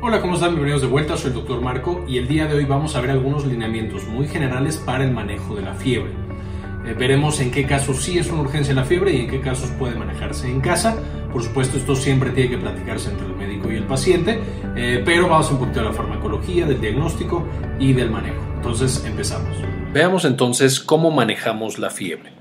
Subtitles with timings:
[0.00, 0.50] Hola, ¿cómo están?
[0.50, 1.60] Bienvenidos de vuelta, soy el Dr.
[1.60, 5.10] Marco y el día de hoy vamos a ver algunos lineamientos muy generales para el
[5.10, 6.12] manejo de la fiebre.
[6.86, 9.70] Eh, veremos en qué casos sí es una urgencia la fiebre y en qué casos
[9.72, 10.96] puede manejarse en casa.
[11.32, 14.38] Por supuesto, esto siempre tiene que platicarse entre el médico y el paciente,
[14.76, 17.44] eh, pero vamos un poquito de la farmacología, del diagnóstico
[17.80, 18.40] y del manejo.
[18.54, 19.56] Entonces, empezamos.
[19.92, 22.37] Veamos entonces cómo manejamos la fiebre.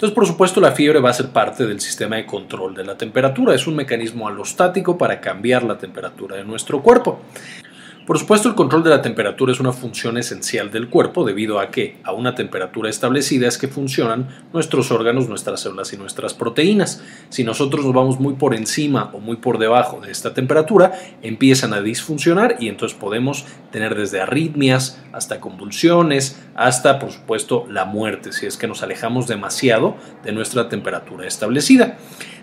[0.00, 2.96] Entonces, por supuesto, la fiebre va a ser parte del sistema de control de la
[2.96, 3.54] temperatura.
[3.54, 7.20] Es un mecanismo alostático para cambiar la temperatura de nuestro cuerpo.
[8.10, 11.70] Por supuesto, el control de la temperatura es una función esencial del cuerpo debido a
[11.70, 17.04] que a una temperatura establecida es que funcionan nuestros órganos, nuestras células y nuestras proteínas.
[17.28, 20.90] Si nosotros nos vamos muy por encima o muy por debajo de esta temperatura,
[21.22, 27.84] empiezan a disfuncionar y entonces podemos tener desde arritmias hasta convulsiones, hasta por supuesto la
[27.84, 31.96] muerte si es que nos alejamos demasiado de nuestra temperatura establecida.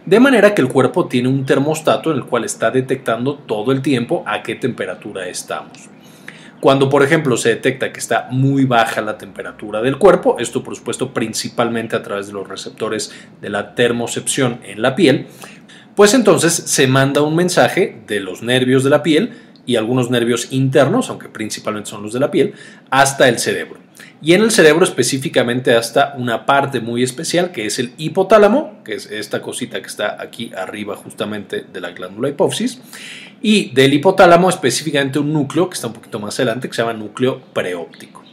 [0.08, 3.82] De manera que el cuerpo tiene un termostato en el cual está detectando todo el
[3.82, 5.90] tiempo a qué temperatura estamos.
[6.62, 10.78] Cuando, por ejemplo, se detecta que está muy baja la temperatura del cuerpo, esto por
[10.78, 15.28] supuesto principalmente a través de los receptores de la termocepción en la piel,
[15.94, 19.34] pues entonces se manda un mensaje de los nervios de la piel
[19.66, 22.54] y algunos nervios internos, aunque principalmente son los de la piel,
[22.92, 23.87] hasta el cerebro
[24.22, 28.96] y en el cerebro específicamente hasta una parte muy especial que es el hipotálamo, que
[28.96, 32.82] es esta cosita que está aquí arriba justamente de la glándula hipófisis,
[33.42, 36.94] y del hipotálamo específicamente un núcleo que está un poquito más adelante que se llama
[36.94, 38.27] núcleo preóptico.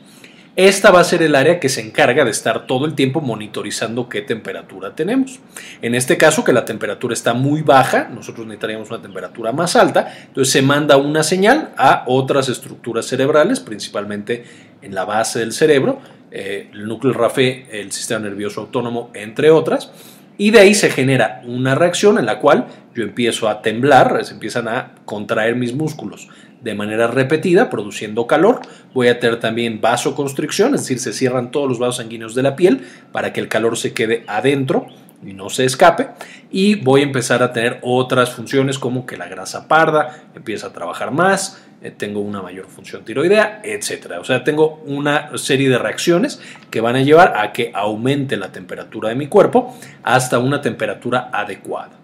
[0.56, 4.08] Esta va a ser el área que se encarga de estar todo el tiempo monitorizando
[4.08, 5.40] qué temperatura tenemos.
[5.82, 10.14] En este caso, que la temperatura está muy baja, nosotros necesitaríamos una temperatura más alta,
[10.28, 14.44] entonces se manda una señal a otras estructuras cerebrales, principalmente
[14.80, 15.98] en la base del cerebro,
[16.30, 19.90] eh, el núcleo RAFE, el sistema nervioso autónomo, entre otras,
[20.38, 24.34] y de ahí se genera una reacción en la cual yo empiezo a temblar, se
[24.34, 26.28] empiezan a contraer mis músculos
[26.64, 28.60] de manera repetida, produciendo calor.
[28.94, 32.56] Voy a tener también vasoconstricción, es decir, se cierran todos los vasos sanguíneos de la
[32.56, 32.80] piel
[33.12, 34.86] para que el calor se quede adentro
[35.24, 36.08] y no se escape.
[36.50, 40.72] Y voy a empezar a tener otras funciones como que la grasa parda empieza a
[40.72, 44.12] trabajar más, eh, tengo una mayor función tiroidea, etc.
[44.18, 46.40] O sea, tengo una serie de reacciones
[46.70, 51.28] que van a llevar a que aumente la temperatura de mi cuerpo hasta una temperatura
[51.30, 52.03] adecuada.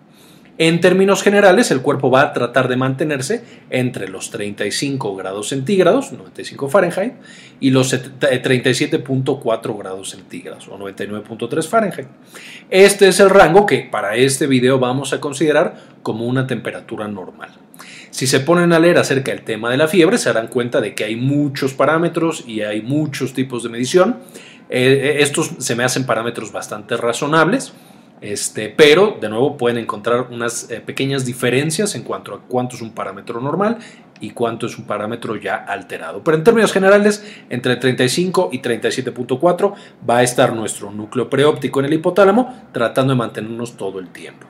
[0.60, 6.12] En términos generales, el cuerpo va a tratar de mantenerse entre los 35 grados centígrados,
[6.12, 7.14] 95 Fahrenheit,
[7.60, 12.08] y los 37.4 grados centígrados o 99.3 Fahrenheit.
[12.68, 17.52] Este es el rango que para este video vamos a considerar como una temperatura normal.
[18.10, 20.94] Si se ponen a leer acerca del tema de la fiebre, se darán cuenta de
[20.94, 24.18] que hay muchos parámetros y hay muchos tipos de medición.
[24.68, 27.72] Eh, estos se me hacen parámetros bastante razonables.
[28.20, 32.82] Este, pero de nuevo pueden encontrar unas eh, pequeñas diferencias en cuanto a cuánto es
[32.82, 33.78] un parámetro normal
[34.20, 36.22] y cuánto es un parámetro ya alterado.
[36.22, 39.74] Pero en términos generales, entre 35 y 37.4
[40.08, 44.46] va a estar nuestro núcleo preóptico en el hipotálamo tratando de mantenernos todo el tiempo.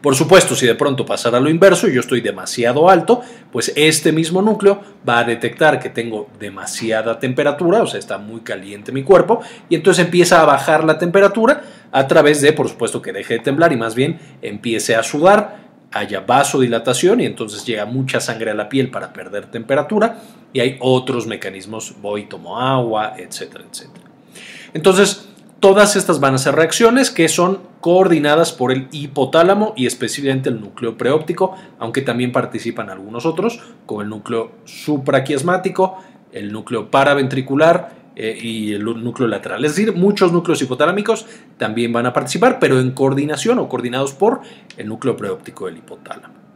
[0.00, 3.20] Por supuesto, si de pronto pasara lo inverso y yo estoy demasiado alto,
[3.52, 8.40] pues este mismo núcleo va a detectar que tengo demasiada temperatura, o sea, está muy
[8.40, 11.62] caliente mi cuerpo, y entonces empieza a bajar la temperatura
[11.92, 15.68] a través de, por supuesto, que deje de temblar y más bien empiece a sudar,
[15.92, 20.20] haya vasodilatación y entonces llega mucha sangre a la piel para perder temperatura
[20.52, 24.04] y hay otros mecanismos, voy, tomo agua, etcétera, etcétera.
[24.74, 25.28] Entonces,
[25.60, 30.60] Todas estas van a ser reacciones que son coordinadas por el hipotálamo y específicamente el
[30.60, 35.98] núcleo preóptico, aunque también participan algunos otros, como el núcleo supraquiasmático,
[36.30, 37.90] el núcleo paraventricular
[38.20, 39.64] eh, y el núcleo lateral.
[39.64, 41.24] Es decir, muchos núcleos hipotalámicos
[41.56, 44.40] también van a participar, pero en coordinación o coordinados por
[44.76, 46.47] el núcleo preóptico del hipotálamo.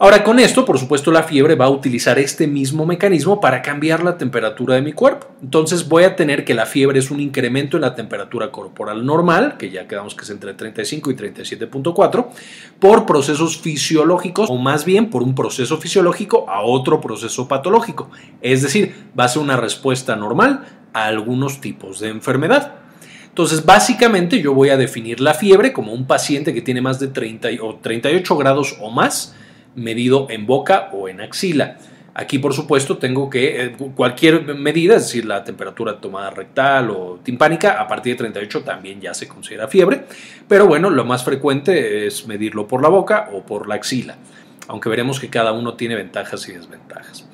[0.00, 4.04] Ahora con esto, por supuesto, la fiebre va a utilizar este mismo mecanismo para cambiar
[4.04, 5.26] la temperatura de mi cuerpo.
[5.42, 9.56] Entonces voy a tener que la fiebre es un incremento en la temperatura corporal normal,
[9.58, 12.28] que ya quedamos que es entre 35 y 37.4,
[12.78, 18.08] por procesos fisiológicos o más bien por un proceso fisiológico a otro proceso patológico.
[18.40, 22.74] Es decir, va a ser una respuesta normal a algunos tipos de enfermedad.
[23.26, 27.08] Entonces, básicamente yo voy a definir la fiebre como un paciente que tiene más de
[27.08, 29.34] 30 o 38 grados o más,
[29.74, 31.78] medido en boca o en axila.
[32.14, 37.20] Aquí, por supuesto, tengo que eh, cualquier medida, es decir, la temperatura tomada rectal o
[37.22, 40.04] timpánica, a partir de 38 también ya se considera fiebre,
[40.48, 44.16] pero bueno, lo más frecuente es medirlo por la boca o por la axila,
[44.66, 47.27] aunque veremos que cada uno tiene ventajas y desventajas.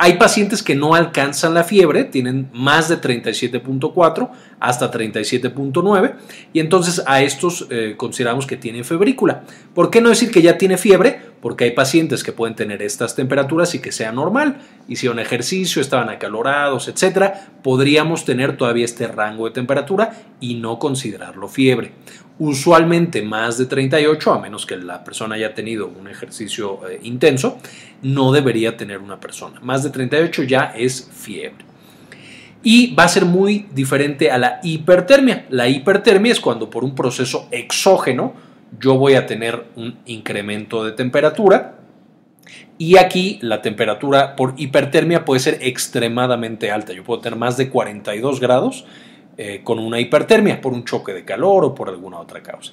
[0.00, 4.30] Hay pacientes que no alcanzan la fiebre, tienen más de 37.4
[4.60, 6.14] hasta 37.9
[6.52, 9.42] y entonces a estos eh, consideramos que tienen febrícula.
[9.74, 11.20] ¿Por qué no decir que ya tiene fiebre?
[11.42, 14.58] Porque hay pacientes que pueden tener estas temperaturas y que sea normal.
[14.86, 17.48] Hicieron ejercicio, estaban acalorados, etcétera.
[17.64, 21.92] Podríamos tener todavía este rango de temperatura y no considerarlo fiebre.
[22.38, 27.58] Usualmente más de 38, a menos que la persona haya tenido un ejercicio eh, intenso,
[28.02, 29.58] no debería tener una persona.
[29.60, 31.68] Más de 38 ya es fiebre
[32.62, 35.46] y va a ser muy diferente a la hipertermia.
[35.50, 38.34] La hipertermia es cuando por un proceso exógeno
[38.78, 41.78] yo voy a tener un incremento de temperatura
[42.76, 46.92] y aquí la temperatura por hipertermia puede ser extremadamente alta.
[46.92, 48.84] Yo puedo tener más de 42 grados
[49.40, 52.72] eh, con una hipertermia por un choque de calor o por alguna otra causa.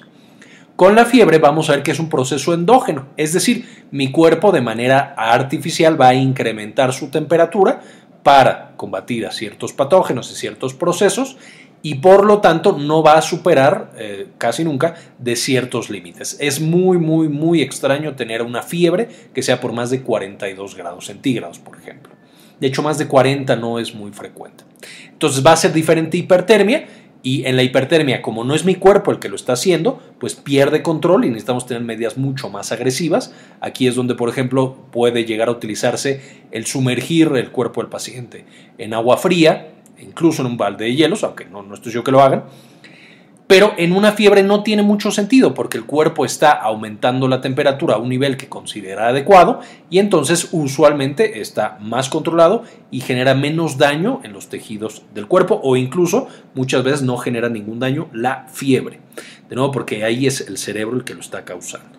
[0.74, 4.50] Con la fiebre vamos a ver que es un proceso endógeno, es decir, mi cuerpo
[4.50, 7.80] de manera artificial va a incrementar su temperatura
[8.24, 11.36] para combatir a ciertos patógenos y ciertos procesos
[11.82, 16.36] y por lo tanto no va a superar eh, casi nunca de ciertos límites.
[16.40, 21.06] Es muy, muy, muy extraño tener una fiebre que sea por más de 42 grados
[21.06, 22.15] centígrados, por ejemplo.
[22.60, 24.64] De hecho, más de 40 no es muy frecuente.
[25.10, 26.86] Entonces va a ser diferente hipertermia
[27.22, 30.36] y en la hipertermia, como no es mi cuerpo el que lo está haciendo, pues
[30.36, 33.34] pierde control y necesitamos tener medidas mucho más agresivas.
[33.60, 36.20] Aquí es donde, por ejemplo, puede llegar a utilizarse
[36.52, 38.44] el sumergir el cuerpo del paciente
[38.78, 42.12] en agua fría, incluso en un balde de hielos, aunque no, no estoy yo que
[42.12, 42.44] lo hagan,
[43.46, 47.94] pero en una fiebre no tiene mucho sentido porque el cuerpo está aumentando la temperatura
[47.94, 53.78] a un nivel que considera adecuado y entonces usualmente está más controlado y genera menos
[53.78, 58.46] daño en los tejidos del cuerpo o incluso muchas veces no genera ningún daño la
[58.52, 59.00] fiebre.
[59.48, 61.98] De nuevo porque ahí es el cerebro el que lo está causando.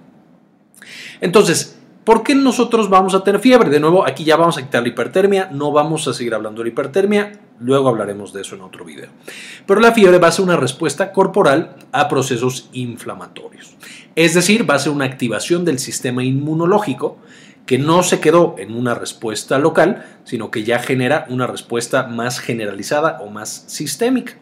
[1.21, 1.76] Entonces,
[2.07, 3.69] ¿Por qué nosotros vamos a tener fiebre?
[3.69, 6.69] De nuevo, aquí ya vamos a quitar la hipertermia, no vamos a seguir hablando de
[6.69, 9.09] la hipertermia, luego hablaremos de eso en otro video.
[9.65, 13.75] Pero la fiebre va a ser una respuesta corporal a procesos inflamatorios.
[14.15, 17.17] Es decir, va a ser una activación del sistema inmunológico
[17.65, 22.39] que no se quedó en una respuesta local, sino que ya genera una respuesta más
[22.39, 24.37] generalizada o más sistémica.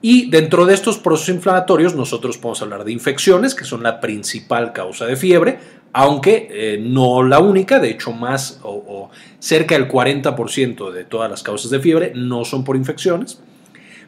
[0.00, 4.72] Y dentro de estos procesos inflamatorios nosotros podemos hablar de infecciones, que son la principal
[4.72, 5.58] causa de fiebre,
[5.98, 9.08] aunque eh, no la única, de hecho más o,
[9.38, 13.40] cerca del 40% de todas las causas de fiebre no son por infecciones.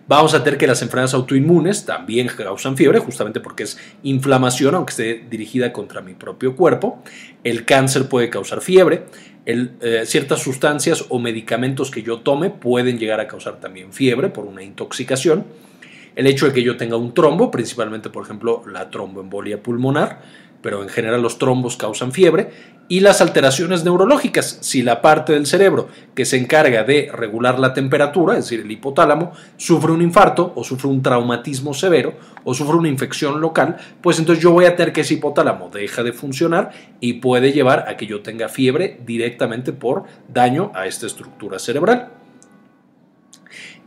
[0.07, 4.91] Vamos a tener que las enfermedades autoinmunes también causan fiebre, justamente porque es inflamación, aunque
[4.91, 7.03] esté dirigida contra mi propio cuerpo.
[7.43, 9.05] El cáncer puede causar fiebre.
[9.47, 14.45] Eh, ciertas sustancias o medicamentos que yo tome pueden llegar a causar también fiebre por
[14.45, 15.47] una intoxicación.
[16.17, 20.21] El hecho de que yo tenga un trombo, principalmente por ejemplo la tromboembolia pulmonar,
[20.63, 22.51] pero en general los trombos causan fiebre,
[22.91, 27.75] y las alteraciones neurológicas, si la parte del cerebro que se encarga de regular la
[27.75, 32.15] temperatura, es decir, el hipotálamo, sufre un infarto o sufre un traumatismo severo
[32.45, 36.03] o sufre una infección local, pues entonces yo voy a tener que ese hipotálamo deja
[36.03, 41.07] de funcionar y puede llevar a que yo tenga fiebre directamente por daño a esta
[41.07, 42.18] estructura cerebral.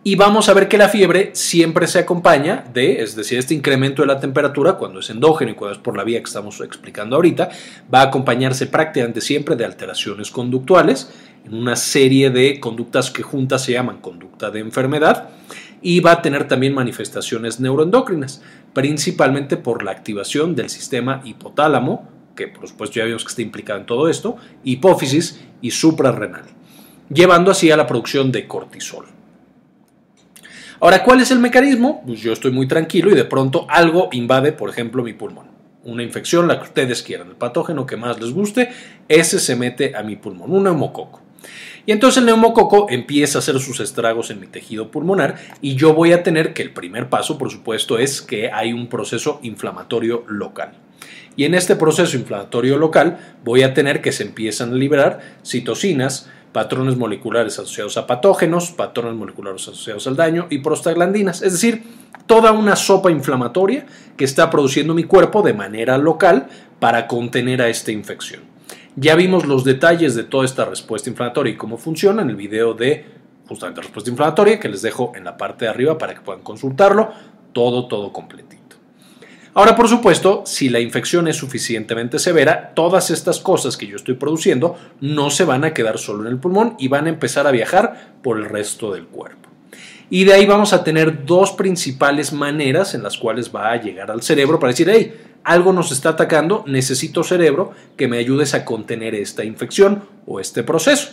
[0.04, 4.02] Y vamos a ver que la fiebre siempre se acompaña de, es decir, este incremento
[4.02, 7.16] de la temperatura, cuando es endógeno y cuando es por la vía que estamos explicando
[7.16, 7.50] ahorita,
[7.94, 11.12] va a acompañarse prácticamente siempre de alteraciones conductuales,
[11.46, 15.30] en una serie de conductas que juntas se llaman conducta de enfermedad,
[15.84, 18.42] y va a tener también manifestaciones neuroendocrinas,
[18.74, 23.80] principalmente por la activación del sistema hipotálamo, que por supuesto ya vimos que está implicado
[23.80, 26.46] en todo esto, hipófisis y suprarrenal,
[27.14, 29.21] llevando así a la producción de cortisol.
[30.84, 32.02] Ahora, ¿cuál es el mecanismo?
[32.08, 35.46] Pues yo estoy muy tranquilo y de pronto algo invade, por ejemplo, mi pulmón.
[35.84, 38.70] Una infección, la que ustedes quieran, el patógeno que más les guste,
[39.08, 41.22] ese se mete a mi pulmón, un neumococo.
[41.86, 45.94] Y entonces el neumococo empieza a hacer sus estragos en mi tejido pulmonar y yo
[45.94, 50.24] voy a tener que el primer paso, por supuesto, es que hay un proceso inflamatorio
[50.28, 50.72] local.
[51.36, 56.28] Y en este proceso inflamatorio local voy a tener que se empiezan a liberar citocinas,
[56.52, 61.84] patrones moleculares asociados a patógenos, patrones moleculares asociados al daño y prostaglandinas, es decir,
[62.26, 63.86] toda una sopa inflamatoria
[64.18, 66.48] que está produciendo mi cuerpo de manera local
[66.80, 68.42] para contener a esta infección.
[68.96, 72.74] Ya vimos los detalles de toda esta respuesta inflamatoria y cómo funciona en el video
[72.74, 73.06] de
[73.48, 77.12] justamente respuesta inflamatoria que les dejo en la parte de arriba para que puedan consultarlo,
[77.54, 78.61] todo, todo completito.
[79.54, 84.16] Ahora, por supuesto, si la infección es suficientemente severa, todas estas cosas que yo estoy
[84.16, 87.52] produciendo no se van a quedar solo en el pulmón y van a empezar a
[87.52, 89.50] viajar por el resto del cuerpo.
[90.10, 94.10] Y de ahí vamos a tener dos principales maneras en las cuales va a llegar
[94.10, 98.64] al cerebro para decir, hey, algo nos está atacando, necesito cerebro que me ayudes a
[98.64, 101.10] contener esta infección o este proceso.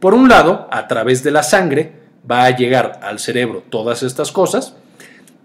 [0.00, 1.92] Por un lado, a través de la sangre
[2.30, 4.74] va a llegar al cerebro todas estas cosas,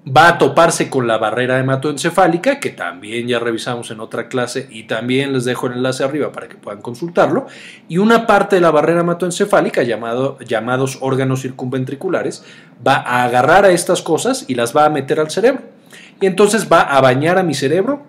[0.05, 4.83] va a toparse con la barrera hematoencefálica, que también ya revisamos en otra clase y
[4.83, 7.47] también les dejo el enlace arriba para que puedan consultarlo,
[7.87, 12.43] y una parte de la barrera hematoencefálica, llamado, llamados órganos circunventriculares,
[12.85, 15.63] va a agarrar a estas cosas y las va a meter al cerebro.
[16.19, 18.03] Y entonces va a bañar a mi cerebro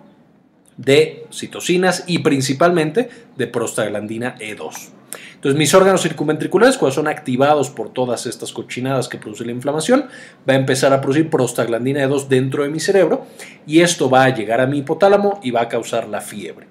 [0.77, 4.89] de citocinas y principalmente de prostaglandina E2.
[5.35, 10.07] Entonces, mis órganos circunventriculares, cuando son activados por todas estas cochinadas que produce la inflamación,
[10.47, 13.25] va a empezar a producir prostaglandina E2 dentro de mi cerebro
[13.65, 16.67] y esto va a llegar a mi hipotálamo y va a causar la fiebre.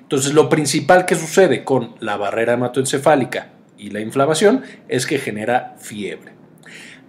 [0.00, 5.76] Entonces, lo principal que sucede con la barrera hematoencefálica y la inflamación es que genera
[5.78, 6.32] fiebre.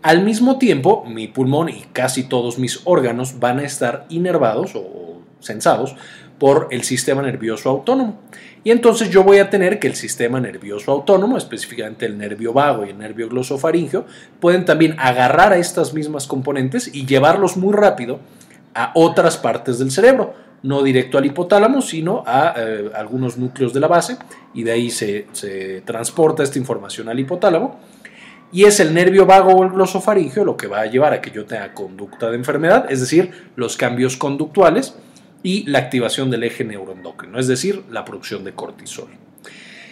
[0.01, 5.21] Al mismo tiempo, mi pulmón y casi todos mis órganos van a estar inervados o
[5.39, 5.95] sensados
[6.37, 8.21] por el sistema nervioso autónomo.
[8.65, 12.83] Y entonces yo voy a tener que el sistema nervioso autónomo, específicamente el nervio vago
[12.83, 14.05] y el nervio glosofaringeo,
[14.39, 18.19] pueden también agarrar a estas mismas componentes y llevarlos muy rápido
[18.73, 23.81] a otras partes del cerebro, no directo al hipotálamo, sino a eh, algunos núcleos de
[23.81, 24.17] la base,
[24.55, 27.79] y de ahí se, se transporta esta información al hipotálamo.
[28.51, 31.29] Y es el nervio vago o el glosofaringeo lo que va a llevar a que
[31.29, 34.95] yo tenga conducta de enfermedad, es decir, los cambios conductuales
[35.45, 39.09] y la activación del eje neuroendocrino, es decir, la producción de cortisol.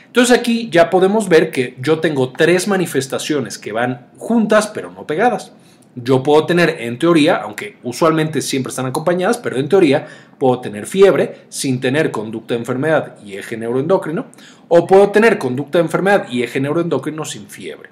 [0.07, 5.05] Entonces aquí ya podemos ver que yo tengo tres manifestaciones que van juntas pero no
[5.05, 5.51] pegadas.
[5.93, 10.07] Yo puedo tener en teoría, aunque usualmente siempre están acompañadas, pero en teoría
[10.39, 14.25] puedo tener fiebre sin tener conducta de enfermedad y eje neuroendocrino,
[14.69, 17.91] o puedo tener conducta de enfermedad y eje neuroendocrino sin fiebre.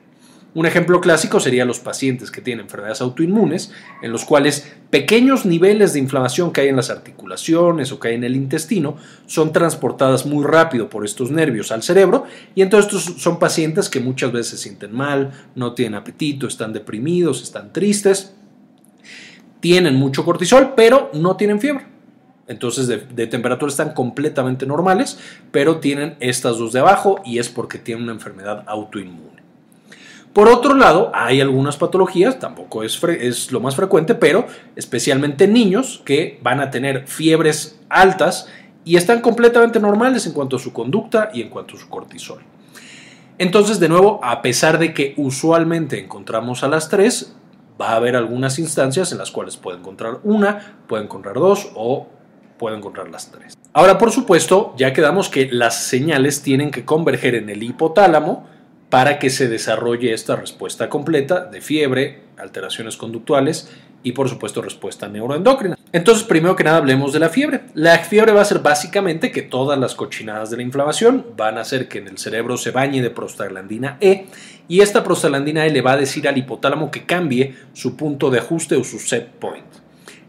[0.53, 5.93] Un ejemplo clásico sería los pacientes que tienen enfermedades autoinmunes, en los cuales pequeños niveles
[5.93, 10.25] de inflamación que hay en las articulaciones o que hay en el intestino son transportadas
[10.25, 14.49] muy rápido por estos nervios al cerebro y entonces estos son pacientes que muchas veces
[14.49, 18.33] se sienten mal, no tienen apetito, están deprimidos, están tristes,
[19.61, 21.85] tienen mucho cortisol, pero no tienen fiebre.
[22.47, 25.17] Entonces de, de, temperatura están completamente normales,
[25.51, 29.30] pero tienen estas dos de abajo y es porque tienen una enfermedad autoinmune.
[30.33, 34.47] Por otro lado, hay algunas patologías, tampoco es, es, lo más frecuente, pero
[34.77, 38.47] especialmente en niños que van a tener fiebres altas
[38.85, 42.41] y están completamente normales en cuanto a su conducta y en cuanto a su cortisol.
[43.37, 47.35] Entonces, de nuevo, a pesar de que usualmente encontramos a las tres,
[47.79, 52.07] va a haber algunas instancias en las cuales puede encontrar una, puede encontrar dos o
[52.57, 53.57] puede encontrar las tres.
[53.73, 58.47] Ahora, por supuesto, ya quedamos que las señales tienen que converger en el hipotálamo,
[58.91, 63.71] para que se desarrolle esta respuesta completa de fiebre, alteraciones conductuales
[64.03, 65.77] y por supuesto respuesta neuroendocrina.
[65.93, 67.61] Entonces, primero que nada hablemos de la fiebre.
[67.73, 71.61] La fiebre va a ser básicamente que todas las cochinadas de la inflamación van a
[71.61, 74.25] hacer que en el cerebro se bañe de prostaglandina E
[74.67, 78.39] y esta prostaglandina E le va a decir al hipotálamo que cambie su punto de
[78.39, 79.63] ajuste o su set point.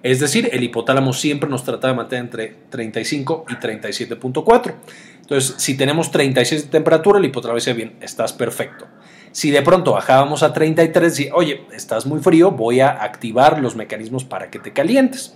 [0.02, 4.74] Es decir, el hipotálamo siempre nos trata de mantener entre 35 y 37.4.
[5.20, 8.86] Entonces, si tenemos 36 de temperatura, el hipotálamo dice, bien, estás perfecto.
[9.30, 13.76] Si de pronto bajábamos a 33 y, oye, estás muy frío, voy a activar los
[13.76, 15.34] mecanismos para que te calientes.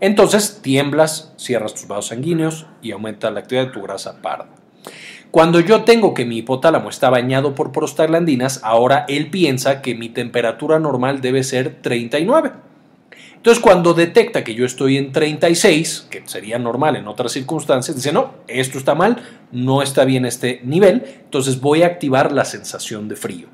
[0.00, 4.48] Entonces, tiemblas, cierras tus vasos sanguíneos y aumenta la actividad de tu grasa parda.
[5.30, 10.08] Cuando yo tengo que mi hipotálamo está bañado por prostaglandinas, ahora él piensa que mi
[10.08, 12.52] temperatura normal debe ser 39.
[13.46, 18.12] Entonces, cuando detecta que yo estoy en 36, que sería normal en otras circunstancias, dice,
[18.12, 19.22] no, esto está mal,
[19.52, 23.46] no está bien este nivel, entonces voy a activar la sensación de frío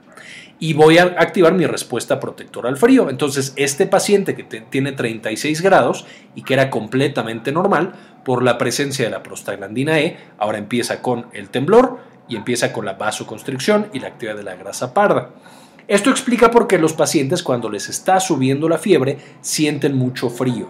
[0.58, 3.10] y voy a activar mi respuesta protectora al frío.
[3.10, 7.92] Entonces, este paciente que tiene 36 grados y que era completamente normal,
[8.24, 12.86] por la presencia de la prostaglandina E, ahora empieza con el temblor y empieza con
[12.86, 15.32] la vasoconstricción y la actividad de la grasa parda.
[15.88, 20.68] Esto explica por qué los pacientes cuando les está subiendo la fiebre sienten mucho frío.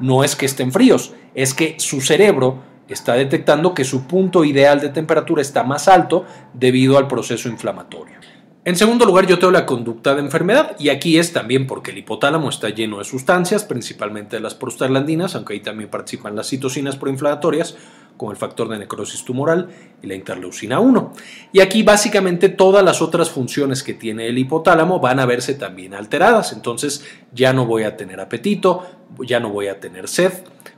[0.00, 4.80] No es que estén fríos, es que su cerebro está detectando que su punto ideal
[4.80, 8.16] de temperatura está más alto debido al proceso inflamatorio.
[8.62, 11.98] En segundo lugar, yo tengo la conducta de enfermedad y aquí es también porque el
[11.98, 16.96] hipotálamo está lleno de sustancias, principalmente de las prostaglandinas, aunque ahí también participan las citocinas
[16.96, 17.76] proinflamatorias,
[18.20, 19.70] como el factor de necrosis tumoral
[20.02, 21.12] y la interleucina 1.
[21.54, 25.94] Y aquí básicamente todas las otras funciones que tiene el hipotálamo van a verse también
[25.94, 28.84] alteradas, entonces ya no voy a tener apetito,
[29.26, 30.34] ya no voy a tener sed,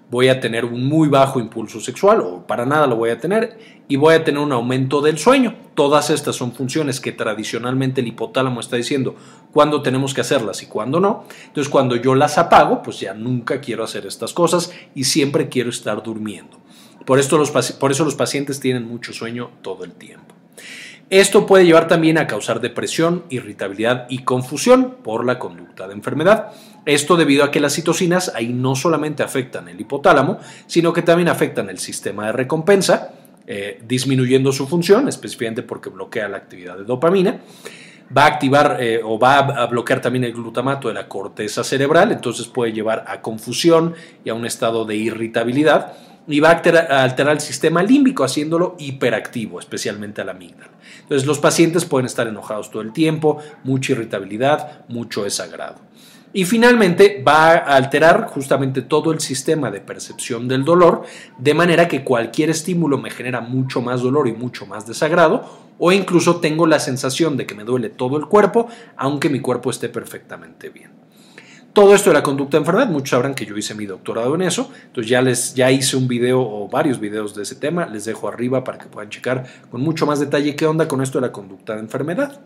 [0.09, 3.59] voy a tener un muy bajo impulso sexual o para nada lo voy a tener
[3.89, 5.57] y voy a tener un aumento del sueño.
[5.75, 9.17] Todas estas son funciones que tradicionalmente el hipotálamo está diciendo
[9.53, 11.25] cuándo tenemos que hacerlas y cuándo no.
[11.47, 15.71] Entonces cuando yo las apago, pues ya nunca quiero hacer estas cosas y siempre quiero
[15.71, 16.63] estar durmiendo.
[17.05, 20.35] Por, esto los, por eso los pacientes tienen mucho sueño todo el tiempo.
[21.13, 26.53] Esto puede llevar también a causar depresión, irritabilidad y confusión por la conducta de enfermedad.
[26.87, 31.29] Esto debido a que las citocinas ahí no solamente afectan el hipotálamo, sino que también
[31.29, 33.13] afectan el sistema de recompensa,
[33.47, 37.41] eh, disminuyendo su función, específicamente porque bloquea la actividad de dopamina.
[38.17, 42.11] Va a activar eh, o va a bloquear también el glutamato de la corteza cerebral,
[42.13, 43.95] entonces puede llevar a confusión
[44.25, 45.93] y a un estado de irritabilidad
[46.27, 50.71] y va a alterar, el sistema límbico haciéndolo hiperactivo, especialmente a la amígdala.
[51.03, 55.77] Entonces los pacientes pueden estar enojados todo el tiempo, mucha irritabilidad, mucho desagrado.
[56.35, 61.03] Y finalmente va a alterar justamente todo el sistema de percepción del dolor,
[61.39, 65.45] de manera que cualquier estímulo me genera mucho más dolor y mucho más desagrado,
[65.79, 69.71] o incluso tengo la sensación de que me duele todo el cuerpo, aunque mi cuerpo
[69.71, 71.02] esté perfectamente bien.
[71.73, 74.43] Todo esto de la conducta de enfermedad, muchos sabrán que yo hice mi doctorado en
[74.43, 78.05] eso, entonces ya les ya hice un video o varios videos de ese tema, les
[78.05, 81.29] dejo arriba para que puedan checar con mucho más detalle qué onda con esto de
[81.29, 82.43] la conducta de enfermedad.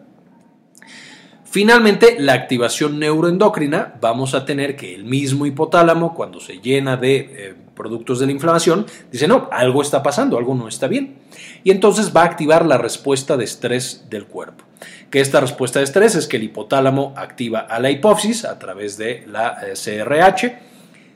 [1.45, 7.17] Finalmente, la activación neuroendocrina, vamos a tener que el mismo hipotálamo, cuando se llena de
[7.17, 11.19] eh, productos de la inflamación, dice, no, algo está pasando, algo no está bien.
[11.63, 14.65] Y entonces va a activar la respuesta de estrés del cuerpo.
[15.11, 18.99] Que esta respuesta de estrés es que el hipotálamo activa a la hipófisis a través
[18.99, 20.47] de la CRH.
[20.47, 20.59] Eh,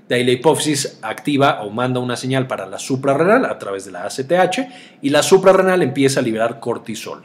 [0.08, 3.92] de ahí la hipófisis activa o manda una señal para la suprarrenal a través de
[3.92, 4.68] la ACTH
[5.02, 7.22] y la suprarrenal empieza a liberar cortisol.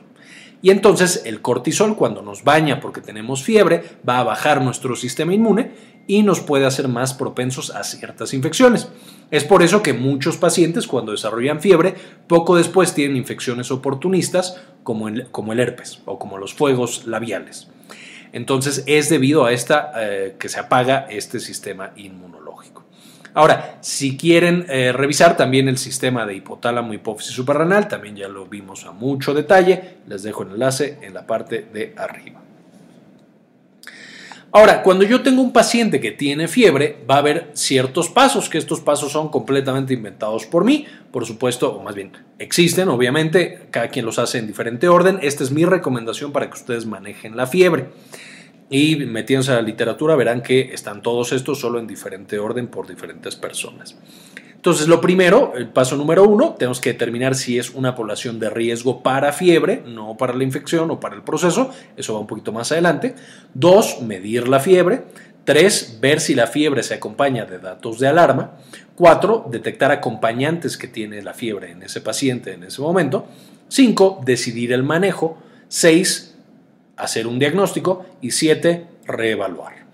[0.62, 5.34] Y entonces el cortisol cuando nos baña porque tenemos fiebre va a bajar nuestro sistema
[5.34, 5.72] inmune
[6.08, 8.90] y nos puede hacer más propensos a ciertas infecciones.
[9.32, 11.96] Es por eso que muchos pacientes cuando desarrollan fiebre
[12.28, 17.68] poco después tienen infecciones oportunistas como el, como el herpes o como los fuegos labiales.
[18.34, 22.86] Entonces es debido a esta eh, que se apaga este sistema inmunológico.
[23.34, 28.46] Ahora, si quieren eh, revisar también el sistema de hipotálamo, hipófisis suprarrenal, también ya lo
[28.46, 32.42] vimos a mucho detalle, les dejo el enlace en la parte de arriba.
[34.56, 38.58] Ahora, cuando yo tengo un paciente que tiene fiebre, va a haber ciertos pasos, que
[38.58, 43.90] estos pasos son completamente inventados por mí, por supuesto, o más bien existen, obviamente, cada
[43.90, 45.20] quien los hace en diferente orden.
[45.22, 47.90] Esta es mi recomendación para que ustedes manejen la fiebre
[48.70, 52.88] y metiéndose a la literatura verán que están todos estos solo en diferente orden por
[52.88, 53.98] diferentes personas.
[54.66, 58.50] Entonces, lo primero, el paso número uno, tenemos que determinar si es una población de
[58.50, 62.52] riesgo para fiebre, no para la infección o para el proceso, eso va un poquito
[62.52, 63.14] más adelante.
[63.54, 65.04] Dos, medir la fiebre.
[65.44, 68.54] Tres, ver si la fiebre se acompaña de datos de alarma.
[68.96, 73.28] Cuatro, detectar acompañantes que tiene la fiebre en ese paciente en ese momento.
[73.68, 75.38] Cinco, decidir el manejo.
[75.68, 76.34] Seis,
[76.98, 79.85] hacer un diagnóstico y siete, reevaluar.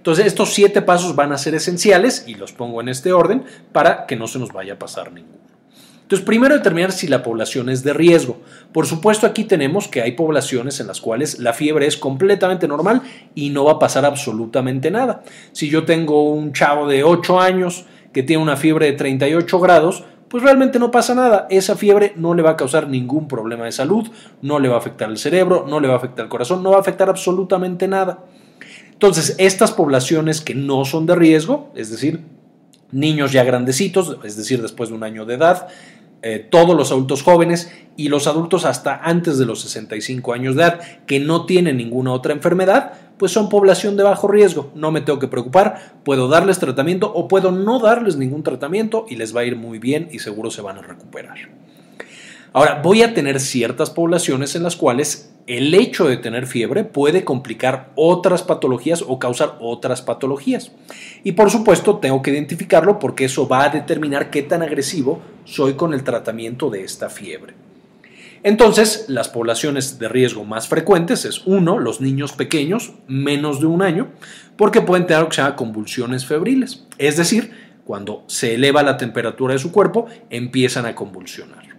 [0.00, 4.06] Entonces estos siete pasos van a ser esenciales y los pongo en este orden para
[4.06, 5.50] que no se nos vaya a pasar ninguno.
[6.00, 8.38] Entonces, primero determinar si la población es de riesgo.
[8.72, 13.02] Por supuesto, aquí tenemos que hay poblaciones en las cuales la fiebre es completamente normal
[13.34, 15.22] y no va a pasar absolutamente nada.
[15.52, 20.02] Si yo tengo un chavo de 8 años que tiene una fiebre de 38 grados,
[20.28, 21.46] pues realmente no pasa nada.
[21.50, 24.10] Esa fiebre no le va a causar ningún problema de salud,
[24.42, 26.70] no le va a afectar el cerebro, no le va a afectar el corazón, no
[26.70, 28.24] va a afectar absolutamente nada.
[29.00, 32.20] Entonces, estas poblaciones que no son de riesgo, es decir,
[32.92, 35.68] niños ya grandecitos, es decir, después de un año de edad,
[36.20, 40.64] eh, todos los adultos jóvenes y los adultos hasta antes de los 65 años de
[40.64, 44.70] edad que no tienen ninguna otra enfermedad, pues son población de bajo riesgo.
[44.74, 49.16] No me tengo que preocupar, puedo darles tratamiento o puedo no darles ningún tratamiento y
[49.16, 51.38] les va a ir muy bien y seguro se van a recuperar.
[52.52, 57.24] Ahora, voy a tener ciertas poblaciones en las cuales el hecho de tener fiebre puede
[57.24, 60.72] complicar otras patologías o causar otras patologías.
[61.22, 65.74] Y por supuesto, tengo que identificarlo porque eso va a determinar qué tan agresivo soy
[65.74, 67.54] con el tratamiento de esta fiebre.
[68.42, 73.82] Entonces, las poblaciones de riesgo más frecuentes es uno, los niños pequeños, menos de un
[73.82, 74.08] año,
[74.56, 76.86] porque pueden tener lo que se llama convulsiones febriles.
[76.98, 77.52] Es decir,
[77.84, 81.69] cuando se eleva la temperatura de su cuerpo, empiezan a convulsionar.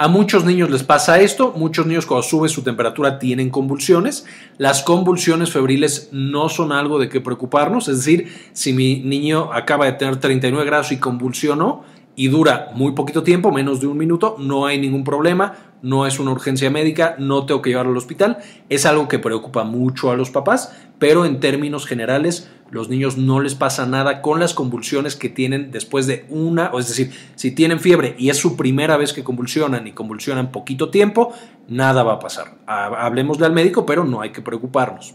[0.00, 4.26] A muchos niños les pasa esto, muchos niños cuando sube su temperatura tienen convulsiones.
[4.56, 9.86] Las convulsiones febriles no son algo de que preocuparnos, es decir, si mi niño acaba
[9.86, 11.82] de tener 39 grados y convulsionó,
[12.18, 16.18] y dura muy poquito tiempo, menos de un minuto, no hay ningún problema, no es
[16.18, 18.38] una urgencia médica, no tengo que llevarlo al hospital,
[18.68, 23.40] es algo que preocupa mucho a los papás, pero en términos generales los niños no
[23.40, 27.52] les pasa nada con las convulsiones que tienen después de una, o es decir, si
[27.52, 31.32] tienen fiebre y es su primera vez que convulsionan y convulsionan poquito tiempo,
[31.68, 32.58] nada va a pasar.
[32.66, 35.14] Hablemosle al médico, pero no hay que preocuparnos.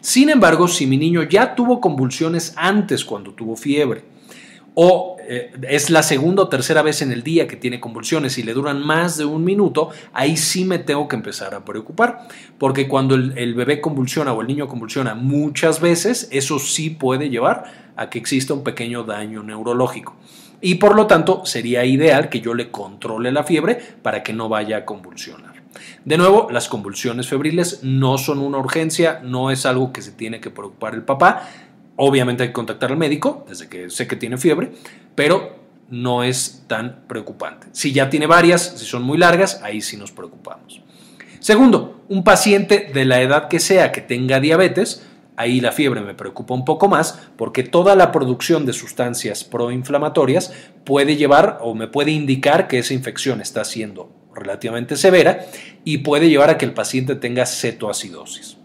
[0.00, 4.04] Sin embargo, si mi niño ya tuvo convulsiones antes cuando tuvo fiebre,
[4.74, 8.42] o eh, es la segunda o tercera vez en el día que tiene convulsiones y
[8.42, 12.88] le duran más de un minuto, ahí sí me tengo que empezar a preocupar, porque
[12.88, 17.64] cuando el, el bebé convulsiona o el niño convulsiona muchas veces, eso sí puede llevar
[17.96, 20.16] a que exista un pequeño daño neurológico.
[20.60, 24.48] Y por lo tanto sería ideal que yo le controle la fiebre para que no
[24.48, 25.54] vaya a convulsionar.
[26.04, 30.40] De nuevo, las convulsiones febriles no son una urgencia, no es algo que se tiene
[30.40, 31.48] que preocupar el papá,
[31.96, 34.72] Obviamente hay que contactar al médico, desde que sé que tiene fiebre,
[35.14, 37.68] pero no es tan preocupante.
[37.72, 40.82] Si ya tiene varias, si son muy largas, ahí sí nos preocupamos.
[41.40, 46.14] Segundo, un paciente de la edad que sea que tenga diabetes, ahí la fiebre me
[46.14, 50.52] preocupa un poco más porque toda la producción de sustancias proinflamatorias
[50.84, 55.46] puede llevar o me puede indicar que esa infección está siendo relativamente severa
[55.84, 58.56] y puede llevar a que el paciente tenga cetoacidosis.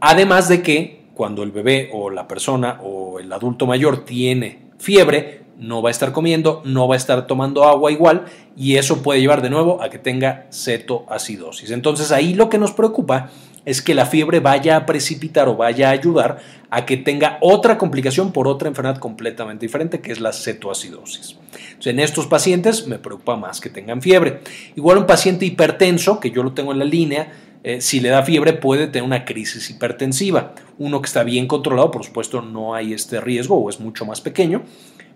[0.00, 5.42] Además de que cuando el bebé o la persona o el adulto mayor tiene fiebre,
[5.58, 8.24] no va a estar comiendo, no va a estar tomando agua igual
[8.56, 11.70] y eso puede llevar de nuevo a que tenga cetoacidosis.
[11.70, 13.30] Entonces ahí lo que nos preocupa
[13.64, 16.38] es que la fiebre vaya a precipitar o vaya a ayudar
[16.70, 21.36] a que tenga otra complicación por otra enfermedad completamente diferente, que es la cetoacidosis.
[21.84, 24.40] En estos pacientes me preocupa más que tengan fiebre.
[24.74, 27.32] Igual un paciente hipertenso, que yo lo tengo en la línea,
[27.64, 30.54] eh, si le da fiebre puede tener una crisis hipertensiva.
[30.78, 34.20] Uno que está bien controlado, por supuesto, no hay este riesgo o es mucho más
[34.20, 34.62] pequeño,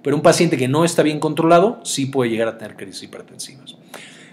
[0.03, 3.77] pero un paciente que no está bien controlado sí puede llegar a tener crisis hipertensivas.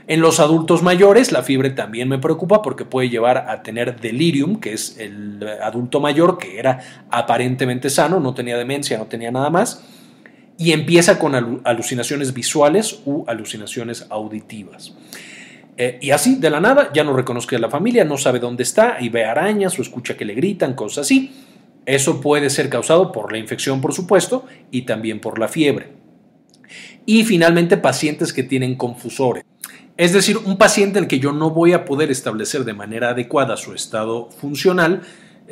[0.06, 4.60] En los adultos mayores la fiebre también me preocupa porque puede llevar a tener delirium,
[4.60, 9.50] que es el adulto mayor que era aparentemente sano, no tenía demencia, no tenía nada
[9.50, 9.82] más,
[10.58, 14.94] y empieza con alucinaciones visuales u alucinaciones auditivas.
[15.78, 18.64] Eh, y así, de la nada, ya no reconoce a la familia, no sabe dónde
[18.64, 21.32] está y ve arañas o escucha que le gritan, cosas así.
[21.86, 25.92] Eso puede ser causado por la infección, por supuesto, y también por la fiebre.
[27.06, 29.44] Y finalmente, pacientes que tienen confusores.
[29.98, 33.10] Es decir, un paciente en el que yo no voy a poder establecer de manera
[33.10, 35.02] adecuada su estado funcional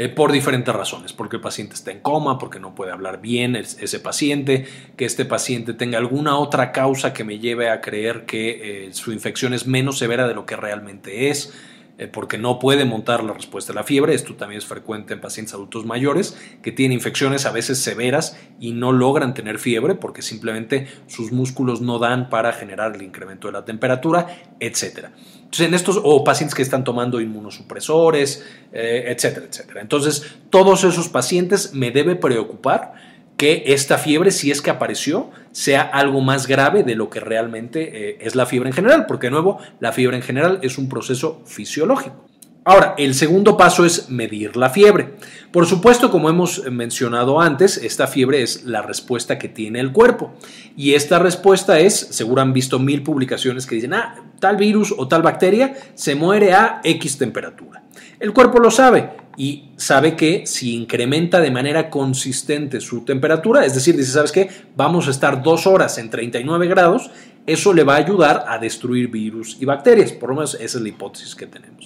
[0.03, 3.55] eh, por diferentes razones, porque el paciente está en coma, porque no puede hablar bien
[3.55, 4.65] ese paciente,
[4.97, 9.11] que este paciente tenga alguna otra causa que me lleve a creer que eh, su
[9.11, 11.53] infección es menos severa de lo que realmente es,
[11.99, 14.15] eh, porque no puede montar la respuesta a la fiebre.
[14.15, 18.71] Esto también es frecuente en pacientes adultos mayores que tienen infecciones a veces severas y
[18.71, 23.51] no logran tener fiebre porque simplemente sus músculos no dan para generar el incremento de
[23.51, 24.25] la temperatura,
[24.59, 25.11] etcétera.
[25.51, 29.81] Entonces, en estos, o pacientes que están tomando inmunosupresores, eh, etcétera, etcétera.
[29.81, 32.93] Entonces, todos esos pacientes me debe preocupar
[33.35, 38.11] que esta fiebre, si es que apareció, sea algo más grave de lo que realmente
[38.11, 40.87] eh, es la fiebre en general, porque de nuevo, la fiebre en general es un
[40.87, 42.30] proceso fisiológico.
[42.63, 45.15] Ahora, el segundo paso es medir la fiebre.
[45.51, 50.33] Por supuesto, como hemos mencionado antes, esta fiebre es la respuesta que tiene el cuerpo.
[50.77, 55.07] Y esta respuesta es, seguro han visto mil publicaciones que dicen, ah, tal virus o
[55.07, 57.81] tal bacteria se muere a X temperatura.
[58.19, 63.73] El cuerpo lo sabe y sabe que si incrementa de manera consistente su temperatura, es
[63.73, 64.51] decir, dice, ¿sabes qué?
[64.75, 67.09] Vamos a estar dos horas en 39 grados,
[67.47, 70.11] eso le va a ayudar a destruir virus y bacterias.
[70.11, 71.85] Por lo menos esa es la hipótesis que tenemos.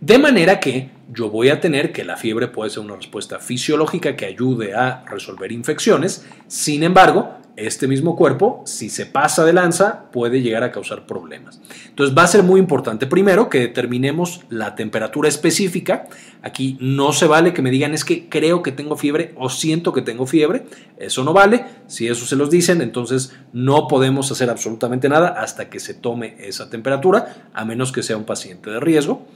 [0.00, 4.16] De manera que yo voy a tener que la fiebre puede ser una respuesta fisiológica
[4.16, 6.26] que ayude a resolver infecciones.
[6.48, 11.60] Sin embargo, este mismo cuerpo, si se pasa de lanza, puede llegar a causar problemas.
[11.88, 16.06] Entonces va a ser muy importante primero que determinemos la temperatura específica.
[16.42, 19.94] Aquí no se vale que me digan es que creo que tengo fiebre o siento
[19.94, 20.66] que tengo fiebre.
[20.98, 21.64] Eso no vale.
[21.86, 26.36] Si eso se los dicen, entonces no podemos hacer absolutamente nada hasta que se tome
[26.40, 29.26] esa temperatura, a menos que sea un paciente de riesgo.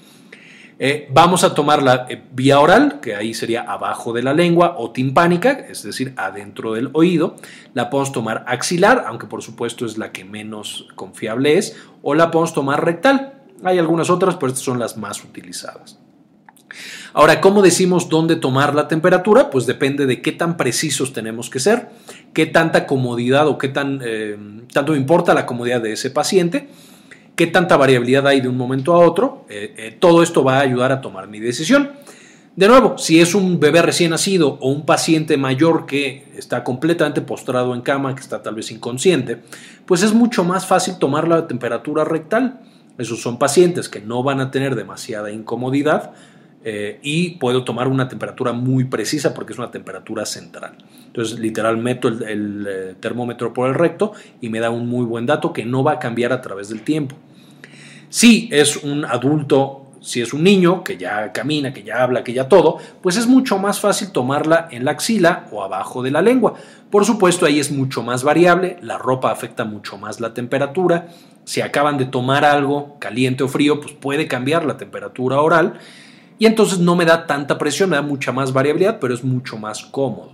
[0.83, 4.77] Eh, vamos a tomar la eh, vía oral, que ahí sería abajo de la lengua,
[4.79, 7.37] o timpánica, es decir, adentro del oído.
[7.75, 12.31] La podemos tomar axilar, aunque por supuesto es la que menos confiable es, o la
[12.31, 13.35] podemos tomar rectal.
[13.63, 15.99] Hay algunas otras, pero estas son las más utilizadas.
[17.13, 19.51] Ahora, ¿cómo decimos dónde tomar la temperatura?
[19.51, 21.91] Pues depende de qué tan precisos tenemos que ser,
[22.33, 24.39] qué tanta comodidad o qué tan, eh,
[24.73, 26.71] tanto importa la comodidad de ese paciente
[27.41, 29.47] qué tanta variabilidad hay de un momento a otro.
[29.49, 31.93] Eh, eh, todo esto va a ayudar a tomar mi decisión.
[32.55, 37.23] De nuevo, si es un bebé recién nacido o un paciente mayor que está completamente
[37.23, 39.41] postrado en cama, que está tal vez inconsciente,
[39.87, 42.61] pues es mucho más fácil tomar la temperatura rectal.
[42.99, 46.13] Esos son pacientes que no van a tener demasiada incomodidad
[46.63, 50.77] eh, y puedo tomar una temperatura muy precisa porque es una temperatura central.
[51.07, 55.55] Entonces, literal, meto el termómetro por el recto y me da un muy buen dato
[55.55, 57.17] que no va a cambiar a través del tiempo.
[58.11, 62.33] Si es un adulto si es un niño que ya camina, que ya habla, que
[62.33, 66.23] ya todo, pues es mucho más fácil tomarla en la axila o abajo de la
[66.23, 66.55] lengua.
[66.91, 71.09] Por supuesto, ahí es mucho más variable, la ropa afecta mucho más la temperatura.
[71.45, 75.75] Si acaban de tomar algo caliente o frío, pues puede cambiar la temperatura oral
[76.39, 79.59] y entonces no me da tanta presión, me da mucha más variabilidad, pero es mucho
[79.59, 80.33] más cómodo.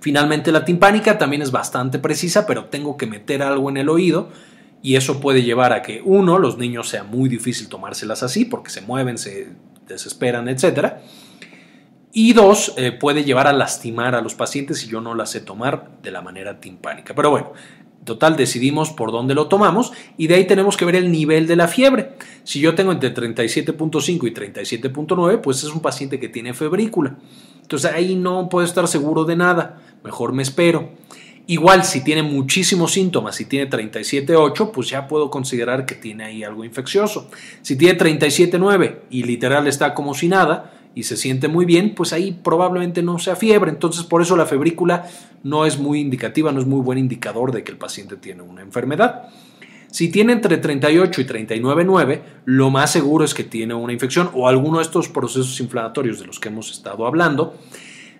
[0.00, 4.30] Finalmente la timpánica también es bastante precisa, pero tengo que meter algo en el oído
[4.82, 8.70] y eso puede llevar a que uno, los niños sea muy difícil tomárselas así porque
[8.70, 9.48] se mueven, se
[9.86, 10.94] desesperan, etc.
[12.12, 15.40] Y dos, eh, puede llevar a lastimar a los pacientes si yo no las sé
[15.40, 17.14] tomar de la manera timpánica.
[17.14, 17.52] Pero bueno,
[18.04, 21.56] total decidimos por dónde lo tomamos y de ahí tenemos que ver el nivel de
[21.56, 22.12] la fiebre.
[22.44, 27.16] Si yo tengo entre 37.5 y 37.9, pues es un paciente que tiene febrícula.
[27.60, 30.90] Entonces ahí no puedo estar seguro de nada, mejor me espero.
[31.50, 36.44] Igual si tiene muchísimos síntomas, si tiene 37.8, pues ya puedo considerar que tiene ahí
[36.44, 37.30] algo infeccioso.
[37.62, 42.12] Si tiene 37.9 y literal está como si nada y se siente muy bien, pues
[42.12, 43.70] ahí probablemente no sea fiebre.
[43.70, 45.08] Entonces por eso la febrícula
[45.42, 48.60] no es muy indicativa, no es muy buen indicador de que el paciente tiene una
[48.60, 49.30] enfermedad.
[49.90, 54.48] Si tiene entre 38 y 39,9, lo más seguro es que tiene una infección o
[54.48, 57.54] alguno de estos procesos inflamatorios de los que hemos estado hablando.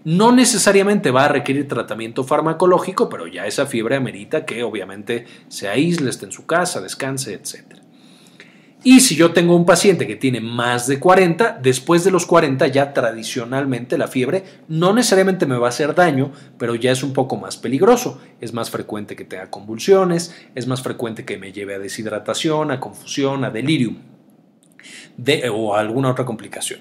[0.05, 5.69] No necesariamente va a requerir tratamiento farmacológico, pero ya esa fiebre amerita que obviamente se
[5.69, 7.79] aísle, esté en su casa, descanse, etc.
[8.85, 12.69] Y si yo tengo un paciente que tiene más de 40, después de los 40
[12.69, 17.13] ya tradicionalmente la fiebre no necesariamente me va a hacer daño, pero ya es un
[17.13, 18.21] poco más peligroso.
[18.41, 22.79] Es más frecuente que tenga convulsiones, es más frecuente que me lleve a deshidratación, a
[22.79, 23.97] confusión, a delirium
[25.53, 26.81] o a alguna otra complicación.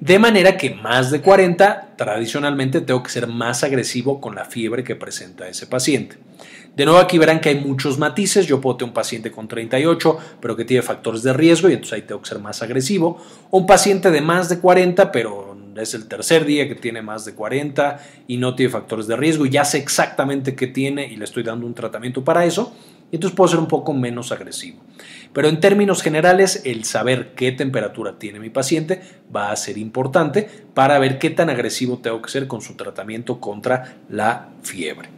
[0.00, 4.84] De manera que más de 40 tradicionalmente tengo que ser más agresivo con la fiebre
[4.84, 6.18] que presenta ese paciente.
[6.76, 8.46] De nuevo aquí verán que hay muchos matices.
[8.46, 11.94] Yo puedo tener un paciente con 38, pero que tiene factores de riesgo y entonces
[11.94, 13.24] ahí tengo que ser más agresivo.
[13.50, 17.34] Un paciente de más de 40, pero es el tercer día que tiene más de
[17.34, 21.24] 40 y no tiene factores de riesgo y ya sé exactamente qué tiene y le
[21.24, 22.74] estoy dando un tratamiento para eso.
[23.10, 24.82] Y entonces puedo ser un poco menos agresivo.
[25.32, 29.00] Pero en términos generales, el saber qué temperatura tiene mi paciente
[29.34, 33.40] va a ser importante para ver qué tan agresivo tengo que ser con su tratamiento
[33.40, 35.10] contra la fiebre.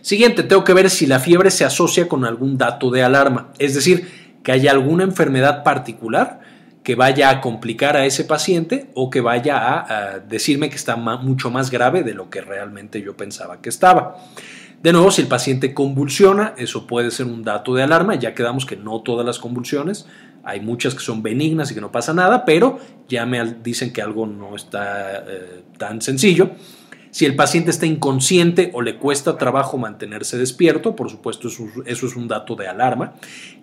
[0.00, 3.74] Siguiente, tengo que ver si la fiebre se asocia con algún dato de alarma, es
[3.74, 4.08] decir,
[4.44, 6.40] que haya alguna enfermedad particular
[6.86, 11.50] que vaya a complicar a ese paciente o que vaya a, decirme que está mucho
[11.50, 14.18] más grave de lo que realmente yo pensaba que estaba.
[14.82, 18.14] De nuevo, si el paciente convulsiona, eso puede ser un dato de alarma.
[18.14, 20.06] Ya quedamos que no todas las convulsiones,
[20.46, 24.00] hay muchas que son benignas y que no pasa nada, pero ya me dicen que
[24.00, 26.52] algo no está eh, tan sencillo.
[27.10, 32.14] Si el paciente está inconsciente o le cuesta trabajo mantenerse despierto, por supuesto eso, es
[32.14, 33.14] un dato de alarma.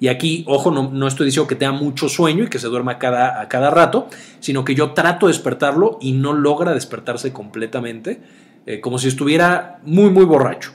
[0.02, 3.40] Y aquí, ojo, no, estoy diciendo que tenga mucho sueño y que se duerma cada,
[3.40, 4.10] a cada rato,
[4.42, 8.22] sino que yo trato de despertarlo y no logra despertarse completamente,
[8.66, 10.74] eh, como si estuviera muy, muy borracho.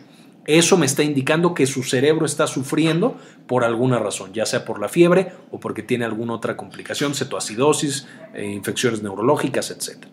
[0.49, 4.81] Eso me está indicando que su cerebro está sufriendo por alguna razón, ya sea por
[4.81, 10.07] la fiebre o porque tiene alguna otra complicación, cetoacidosis, eh, infecciones neurológicas, etc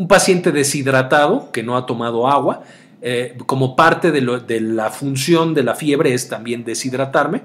[0.00, 2.62] un paciente deshidratado que no ha tomado agua,
[3.02, 7.42] eh, como parte de, la función de la fiebre es también deshidratarme.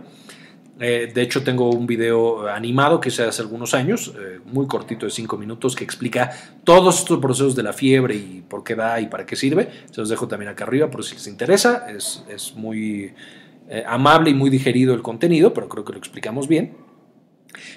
[0.79, 5.05] Eh, de hecho, tengo un video animado que hice hace algunos años, eh, muy cortito
[5.05, 6.31] de 5 minutos, que explica
[6.63, 9.69] todos estos procesos de la fiebre y por qué da y para qué sirve.
[9.91, 11.87] Se los dejo también acá arriba por si les interesa.
[11.89, 13.13] Es, es muy
[13.87, 16.75] amable y muy digerido el contenido, pero creo que lo explicamos bien.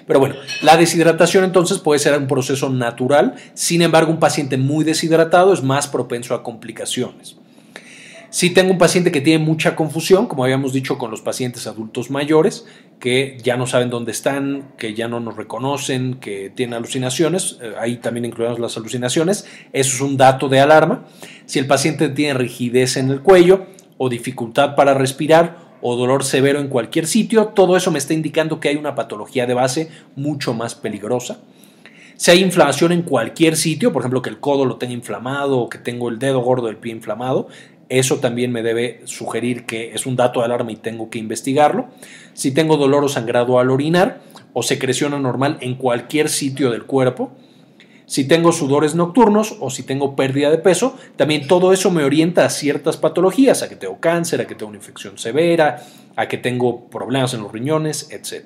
[0.05, 4.83] Pero bueno, la deshidratación entonces puede ser un proceso natural, sin embargo un paciente muy
[4.83, 7.37] deshidratado es más propenso a complicaciones.
[8.31, 12.11] Si tengo un paciente que tiene mucha confusión, como habíamos dicho con los pacientes adultos
[12.11, 12.65] mayores,
[12.99, 17.73] que ya no saben dónde están, que ya no nos reconocen, que tienen alucinaciones, eh,
[17.79, 21.05] ahí también incluimos las alucinaciones, eso es un dato de alarma.
[21.45, 26.59] Si el paciente tiene rigidez en el cuello o dificultad para respirar o dolor severo
[26.59, 30.53] en cualquier sitio, todo eso me está indicando que hay una patología de base mucho
[30.53, 31.39] más peligrosa.
[32.17, 35.69] Si hay inflamación en cualquier sitio, por ejemplo que el codo lo tenga inflamado o
[35.69, 37.47] que tengo el dedo gordo del pie inflamado,
[37.89, 41.87] eso también me debe sugerir que es un dato de alarma y tengo que investigarlo.
[42.33, 44.21] Si tengo dolor o sangrado al orinar
[44.53, 47.31] o secreción anormal en cualquier sitio del cuerpo,
[48.05, 52.43] si tengo sudores nocturnos o si tengo pérdida de peso, también todo eso me orienta
[52.43, 55.83] a ciertas patologías, a que tengo cáncer, a que tengo una infección severa,
[56.15, 58.45] a que tengo problemas en los riñones, etc.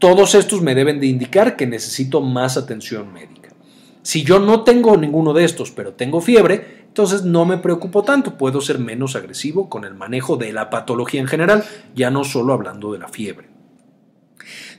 [0.00, 3.37] Todos estos me deben de indicar que necesito más atención médica.
[4.08, 8.38] Si yo no tengo ninguno de estos, pero tengo fiebre, entonces no me preocupo tanto,
[8.38, 11.62] puedo ser menos agresivo con el manejo de la patología en general,
[11.94, 13.48] ya no solo hablando de la fiebre.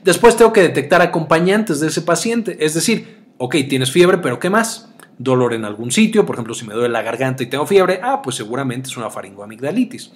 [0.02, 4.50] Después tengo que detectar acompañantes de ese paciente, es decir, ok, tienes fiebre, pero ¿qué
[4.50, 4.92] más?
[5.16, 8.22] Dolor en algún sitio, por ejemplo, si me duele la garganta y tengo fiebre, ah,
[8.22, 10.10] pues seguramente es una faringoamigdalitis.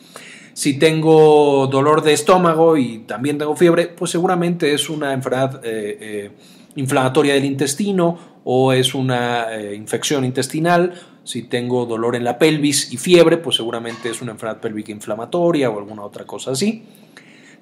[0.54, 5.98] Si tengo dolor de estómago y también tengo fiebre, pues seguramente es una enfermedad eh,
[6.00, 6.30] eh,
[6.74, 10.94] inflamatoria del intestino o es una eh, infección intestinal.
[11.24, 15.70] Si tengo dolor en la pelvis y fiebre, pues seguramente es una enfermedad pélvica inflamatoria
[15.70, 16.82] o alguna otra cosa así.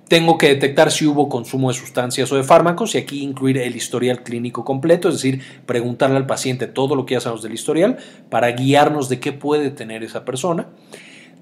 [0.09, 3.75] Tengo que detectar si hubo consumo de sustancias o de fármacos y aquí incluir el
[3.75, 7.97] historial clínico completo, es decir, preguntarle al paciente todo lo que ya sabemos del historial
[8.29, 10.67] para guiarnos de qué puede tener esa persona.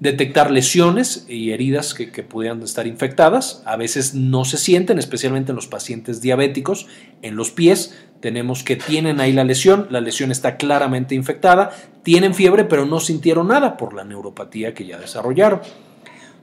[0.01, 3.63] Detectar lesiones y heridas que, pudieran estar infectadas.
[3.65, 6.87] A veces no se sienten, especialmente en los pacientes diabéticos,
[7.21, 7.95] en los pies.
[8.19, 11.71] Tenemos que tienen ahí la lesión, la lesión está claramente infectada,
[12.03, 15.61] tienen fiebre pero no sintieron nada por la neuropatía que ya desarrollaron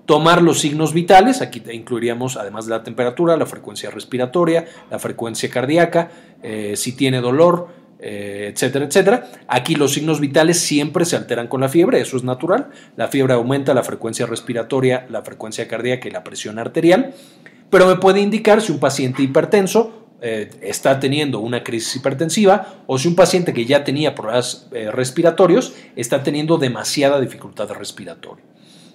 [0.09, 5.51] tomar los signos vitales, aquí incluiríamos además de la temperatura, la frecuencia respiratoria, la frecuencia
[5.51, 6.11] cardíaca,
[6.43, 7.69] eh, si tiene dolor,
[8.01, 9.31] eh, etcétera, etcétera.
[9.47, 12.71] Aquí los signos vitales siempre se alteran con la fiebre, eso es natural.
[12.97, 17.15] La fiebre aumenta la frecuencia respiratoria, la frecuencia cardíaca y la presión arterial,
[17.71, 22.99] pero me puede indicar si un paciente hipertenso eh, está teniendo una crisis hipertensiva o
[22.99, 28.45] si un paciente que ya tenía problemas respiratorios está teniendo demasiada dificultad respiratoria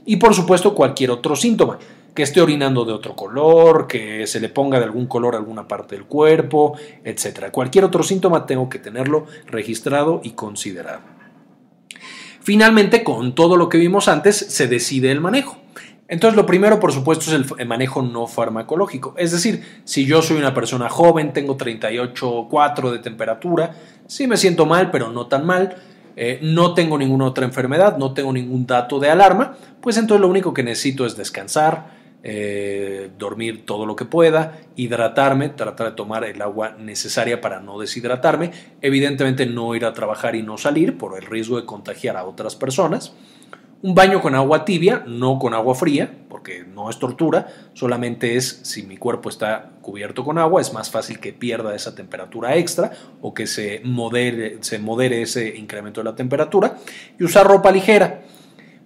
[0.05, 1.79] y por supuesto cualquier otro síntoma,
[2.13, 5.67] que esté orinando de otro color, que se le ponga de algún color a alguna
[5.67, 7.49] parte del cuerpo, etc.
[7.51, 11.01] Cualquier otro síntoma tengo que tenerlo registrado y considerado.
[12.41, 15.57] Finalmente, con todo lo que vimos antes, se decide el manejo.
[16.09, 19.15] Entonces, lo primero, por supuesto, es el manejo no farmacológico.
[19.17, 23.75] Es decir, si yo soy una persona joven, tengo 38,4 de temperatura,
[24.07, 25.77] sí me siento mal, pero no tan mal,
[26.15, 30.27] eh, no tengo ninguna otra enfermedad, no tengo ningún dato de alarma, pues entonces lo
[30.27, 36.23] único que necesito es descansar, eh, dormir todo lo que pueda, hidratarme, tratar de tomar
[36.23, 41.17] el agua necesaria para no deshidratarme, evidentemente no ir a trabajar y no salir por
[41.17, 43.13] el riesgo de contagiar a otras personas.
[43.81, 48.61] Un baño con agua tibia, no con agua fría, porque no es tortura, solamente es
[48.63, 52.91] si mi cuerpo está cubierto con agua, es más fácil que pierda esa temperatura extra
[53.19, 56.77] o que se modere, se modere ese incremento de la temperatura.
[57.19, 58.21] Y usar ropa ligera.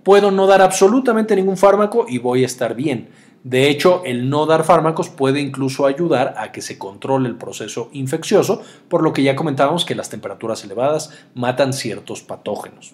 [0.02, 3.10] Puedo no dar absolutamente ningún fármaco y voy a estar bien.
[3.48, 7.90] De hecho, el no dar fármacos puede incluso ayudar a que se controle el proceso
[7.94, 12.94] infeccioso, por lo que ya comentábamos que las temperaturas elevadas matan ciertos patógenos.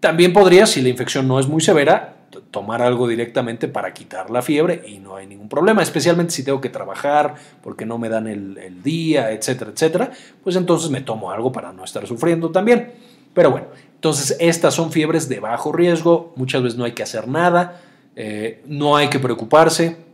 [0.00, 2.16] También podría, si la infección no es muy severa,
[2.50, 6.60] tomar algo directamente para quitar la fiebre y no hay ningún problema, especialmente si tengo
[6.60, 10.10] que trabajar porque no me dan el, día, etcétera, etcétera,
[10.42, 12.92] pues entonces me tomo algo para no estar sufriendo también.
[13.32, 17.28] Pero bueno, entonces estas son fiebres de bajo riesgo, muchas veces no hay que hacer
[17.28, 17.80] nada,
[18.16, 20.04] eh, no hay que preocuparse,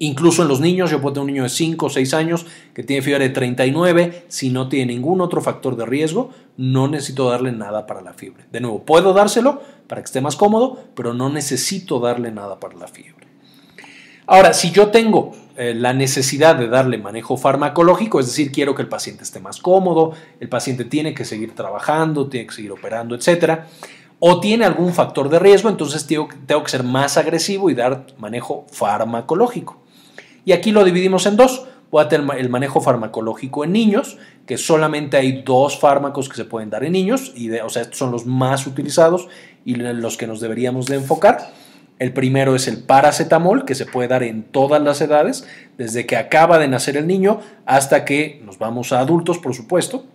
[0.00, 2.82] Incluso en los niños, yo puedo tener un niño de 5 o 6 años que
[2.82, 7.52] tiene fiebre de 39, si no tiene ningún otro factor de riesgo, no necesito darle
[7.52, 8.44] nada para la fiebre.
[8.50, 12.76] De nuevo, puedo dárselo para que esté más cómodo, pero no necesito darle nada para
[12.76, 13.28] la fiebre.
[14.26, 18.82] Ahora, si yo tengo eh, la necesidad de darle manejo farmacológico, es decir, quiero que
[18.82, 23.14] el paciente esté más cómodo, el paciente tiene que seguir trabajando, tiene que seguir operando,
[23.14, 23.68] etcétera,
[24.26, 28.64] o tiene algún factor de riesgo, entonces tengo que ser más agresivo y dar manejo
[28.72, 29.82] farmacológico.
[30.46, 31.66] Y aquí lo dividimos en dos.
[31.90, 36.46] Voy a tener el manejo farmacológico en niños, que solamente hay dos fármacos que se
[36.46, 39.28] pueden dar en niños, y o sea, estos son los más utilizados
[39.66, 41.52] y los que nos deberíamos de enfocar.
[41.98, 46.16] El primero es el paracetamol, que se puede dar en todas las edades, desde que
[46.16, 50.06] acaba de nacer el niño hasta que nos vamos a adultos, por supuesto.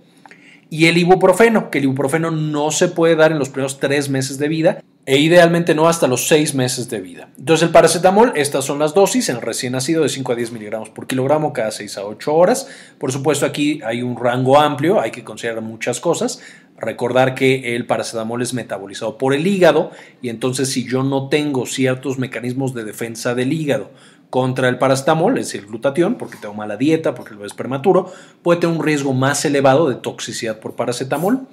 [0.69, 4.37] Y el ibuprofeno, que el ibuprofeno no se puede dar en los primeros tres meses
[4.37, 7.29] de vida e idealmente no hasta los 6 meses de vida.
[7.39, 10.51] Entonces el paracetamol, estas son las dosis en el recién nacido de 5 a 10
[10.51, 12.67] miligramos por kilogramo cada 6 a 8 horas.
[12.99, 16.41] Por supuesto aquí hay un rango amplio, hay que considerar muchas cosas.
[16.77, 19.89] Recordar que el paracetamol es metabolizado por el hígado
[20.21, 23.89] y entonces si yo no tengo ciertos mecanismos de defensa del hígado
[24.29, 28.11] contra el paracetamol, es decir, glutatión, porque tengo mala dieta, porque lo es prematuro,
[28.43, 31.47] puede tener un riesgo más elevado de toxicidad por paracetamol.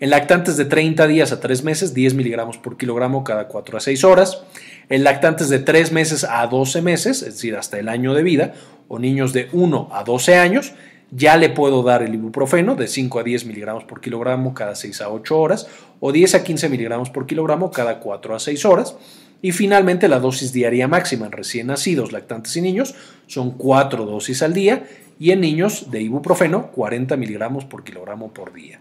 [0.00, 3.80] En lactantes de 30 días a 3 meses, 10 miligramos por kilogramo cada 4 a
[3.80, 4.42] 6 horas.
[4.88, 8.54] En lactantes de 3 meses a 12 meses, es decir, hasta el año de vida,
[8.88, 10.72] o niños de 1 a 12 años,
[11.10, 15.00] ya le puedo dar el ibuprofeno de 5 a 10 miligramos por kilogramo cada 6
[15.00, 15.68] a 8 horas,
[16.00, 18.96] o 10 a 15 miligramos por kilogramo cada 4 a 6 horas.
[19.44, 22.94] Y finalmente la dosis diaria máxima en recién nacidos, lactantes y niños
[23.26, 24.86] son 4 dosis al día
[25.20, 28.80] y en niños de ibuprofeno 40 miligramos por kilogramo por día.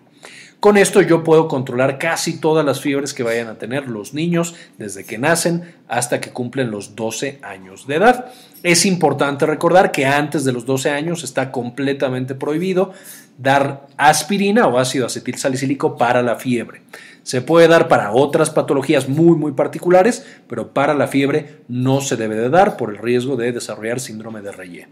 [0.63, 4.55] Con esto yo puedo controlar casi todas las fiebres que vayan a tener los niños
[4.77, 8.31] desde que nacen hasta que cumplen los 12 años de edad.
[8.63, 12.93] Es importante recordar que antes de los 12 años está completamente prohibido
[13.37, 16.83] dar aspirina o ácido acetil salicílico para la fiebre.
[17.23, 22.15] Se puede dar para otras patologías muy muy particulares, pero para la fiebre no se
[22.15, 24.87] debe de dar por el riesgo de desarrollar síndrome de Reye.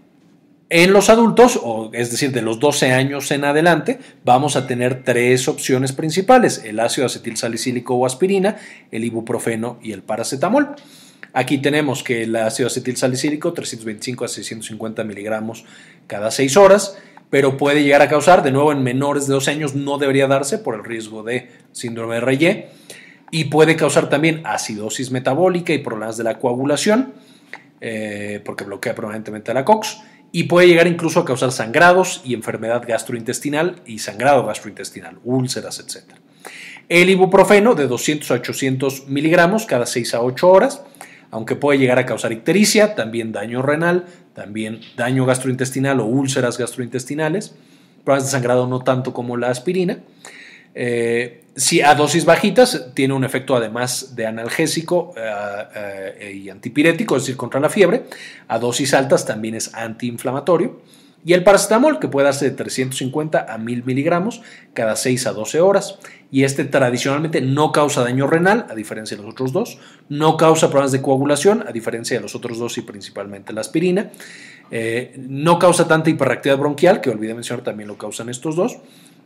[0.73, 1.59] En los adultos,
[1.91, 6.79] es decir, de los 12 años en adelante, vamos a tener tres opciones principales, el
[6.79, 8.55] ácido acetil salicílico o aspirina,
[8.89, 10.69] el ibuprofeno y el paracetamol.
[11.33, 15.65] Aquí tenemos que el ácido acetil salicílico, 325 a 650 miligramos
[16.07, 16.97] cada 6 horas,
[17.29, 20.57] pero puede llegar a causar, de nuevo en menores de 12 años no debería darse
[20.57, 22.69] por el riesgo de síndrome de Reye,
[23.29, 27.13] y puede causar también acidosis metabólica y problemas de la coagulación,
[27.81, 29.97] eh, porque bloquea permanentemente la COX,
[30.31, 36.13] y puede llegar incluso a causar sangrados y enfermedad gastrointestinal y sangrado gastrointestinal, úlceras, etc.
[36.87, 40.83] El ibuprofeno de 200 a 800 miligramos cada 6 a 8 horas,
[41.31, 47.55] aunque puede llegar a causar ictericia, también daño renal, también daño gastrointestinal o úlceras gastrointestinales,
[48.03, 49.99] problemas de sangrado no tanto como la aspirina.
[50.75, 57.17] Eh, si a dosis bajitas tiene un efecto además de analgésico eh, eh, y antipirético,
[57.17, 58.05] es decir, contra la fiebre.
[58.47, 60.79] A dosis altas también es antiinflamatorio.
[61.23, 64.41] Y el paracetamol, que puede darse de 350 a 1000 miligramos
[64.73, 65.99] cada 6 a 12 horas.
[66.31, 69.77] Y este tradicionalmente no causa daño renal, a diferencia de los otros dos.
[70.09, 74.09] No causa problemas de coagulación, a diferencia de los otros dos y principalmente la aspirina.
[74.71, 78.77] Eh, no causa tanta hiperreactividad bronquial, que olvidé mencionar, también lo causan estos dos.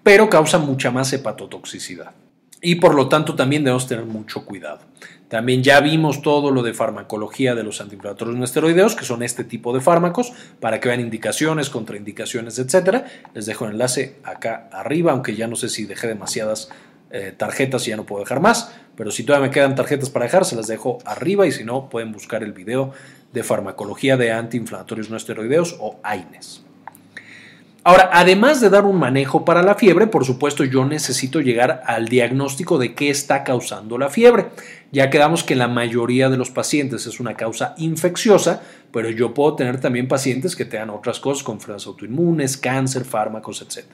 [0.05, 2.11] Pero causa mucha más hepatotoxicidad.
[2.61, 4.81] Y por lo tanto también debemos tener mucho cuidado.
[5.29, 9.43] También ya vimos todo lo de farmacología de los antiinflamatorios no esteroideos, que son este
[9.43, 13.03] tipo de fármacos, para que vean indicaciones, contraindicaciones, etc.
[13.33, 16.69] Les dejo el enlace acá arriba, aunque ya no sé si dejé demasiadas
[17.09, 20.25] eh, tarjetas y ya no puedo dejar más, pero si todavía me quedan tarjetas para
[20.25, 22.91] dejar, se las dejo arriba y si no, pueden buscar el video
[23.33, 26.64] de farmacología de antiinflamatorios no esteroideos o AINES.
[27.87, 32.07] Ahora, además de dar un manejo para la fiebre, por supuesto yo necesito llegar al
[32.07, 34.47] diagnóstico de qué está causando la fiebre.
[34.91, 39.55] Ya quedamos que la mayoría de los pacientes es una causa infecciosa, pero yo puedo
[39.55, 43.85] tener también pacientes que tengan otras cosas enfermedades autoinmunes, cáncer, fármacos, etc.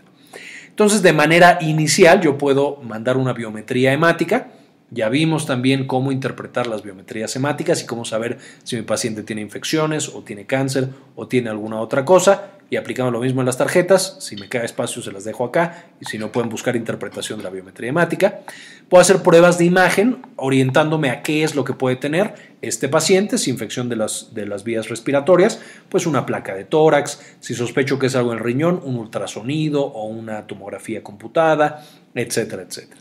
[0.70, 4.54] Entonces, de manera inicial, yo puedo mandar una biometría hemática.
[4.90, 9.42] Ya vimos también cómo interpretar las biometrías hemáticas y cómo saber si mi paciente tiene
[9.42, 10.88] infecciones o tiene cáncer
[11.18, 14.16] o tiene alguna otra cosa y aplicamos lo mismo en las tarjetas.
[14.22, 17.44] Si me queda espacio se las dejo acá y si no pueden buscar interpretación de
[17.44, 18.40] la biometría hemática.
[18.88, 23.38] Puedo hacer pruebas de imagen orientándome a qué es lo que puede tener este paciente,
[23.38, 25.60] si infección de las, de las vías respiratorias,
[25.90, 29.84] pues una placa de tórax, si sospecho que es algo en el riñón, un ultrasonido
[29.84, 33.01] o una tomografía computada, etcétera, etcétera.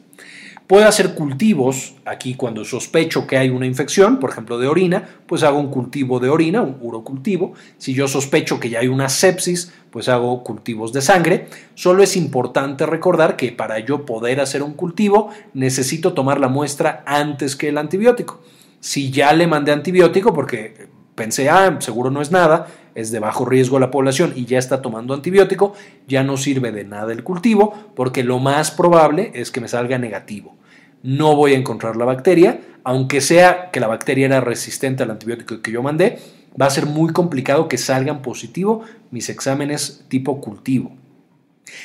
[0.70, 5.42] Puedo hacer cultivos aquí cuando sospecho que hay una infección, por ejemplo de orina, pues
[5.42, 7.54] hago un cultivo de orina, un urocultivo.
[7.76, 11.48] Si yo sospecho que ya hay una sepsis, pues hago cultivos de sangre.
[11.74, 17.02] Solo es importante recordar que para yo poder hacer un cultivo necesito tomar la muestra
[17.04, 18.40] antes que el antibiótico.
[18.78, 23.44] Si ya le mandé antibiótico porque pensé, ah, seguro no es nada, es de bajo
[23.44, 25.74] riesgo la población y ya está tomando antibiótico,
[26.06, 29.98] ya no sirve de nada el cultivo porque lo más probable es que me salga
[29.98, 30.59] negativo
[31.02, 35.60] no voy a encontrar la bacteria, aunque sea que la bacteria era resistente al antibiótico
[35.60, 36.18] que yo mandé,
[36.60, 40.96] va a ser muy complicado que salgan positivo mis exámenes tipo cultivo.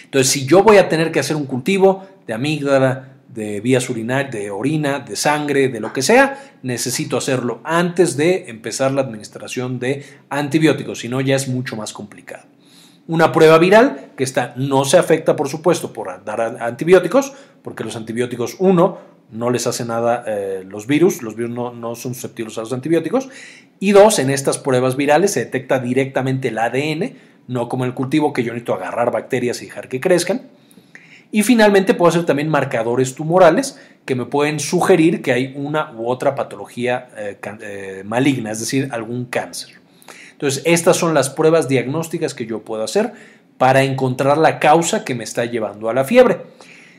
[0.06, 4.32] Entonces, si yo voy a tener que hacer un cultivo de amígdala, de vías urinarias,
[4.32, 9.78] de orina, de sangre, de lo que sea, necesito hacerlo antes de empezar la administración
[9.78, 12.46] de antibióticos, si no ya es mucho más complicado.
[13.08, 17.96] Una prueba viral, que esta no se afecta, por supuesto, por dar antibióticos, porque los
[17.96, 18.98] antibióticos, uno,
[19.32, 22.74] no les hace nada eh, los virus, los virus no, no, son susceptibles a los
[22.74, 23.30] antibióticos,
[23.80, 27.16] y dos, en estas pruebas virales se detecta directamente el ADN,
[27.48, 30.50] no como en el cultivo que yo necesito agarrar bacterias y dejar que crezcan.
[31.32, 36.08] Y finalmente puedo hacer también marcadores tumorales que me pueden sugerir que hay una u
[36.08, 39.85] otra patología eh, eh, maligna, es decir, algún cáncer.
[40.36, 43.14] Entonces, estas son las pruebas diagnósticas que yo puedo hacer
[43.58, 46.42] para encontrar la causa que me está llevando a la fiebre.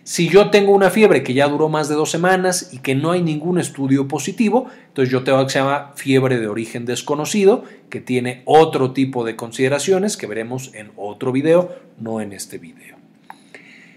[0.04, 3.10] Si yo tengo una fiebre que ya duró más de dos semanas y que no
[3.10, 8.00] hay ningún estudio positivo, entonces yo tengo que se llama fiebre de origen desconocido, que
[8.00, 12.95] tiene otro tipo de consideraciones que veremos en otro video, no en este video.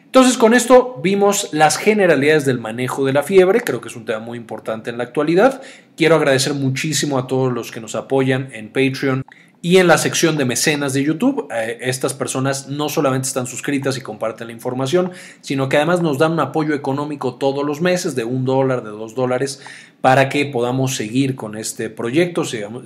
[0.10, 4.06] Entonces con esto vimos las generalidades del manejo de la fiebre, creo que es un
[4.06, 5.62] tema muy importante en la actualidad.
[5.96, 9.24] Quiero agradecer muchísimo a todos los que nos apoyan en Patreon
[9.62, 13.98] Y en la sección de mecenas de YouTube, eh, estas personas no solamente están suscritas
[13.98, 18.16] y comparten la información, sino que además nos dan un apoyo económico todos los meses
[18.16, 19.62] de un dólar, de dos dólares,
[20.00, 22.44] para que podamos seguir con este proyecto,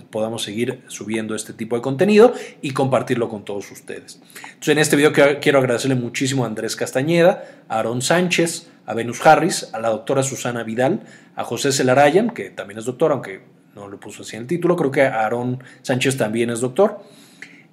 [0.09, 4.19] podamos seguir subiendo este tipo de contenido y compartirlo con todos ustedes.
[4.45, 9.23] Entonces, en este video quiero agradecerle muchísimo a Andrés Castañeda, a Aaron Sánchez, a Venus
[9.23, 11.03] Harris, a la doctora Susana Vidal,
[11.35, 14.91] a José Celarayan, que también es doctor, aunque no lo puso así el título, creo
[14.91, 17.01] que Aarón Sánchez también es doctor.